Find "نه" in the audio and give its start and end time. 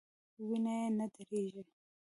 0.97-1.05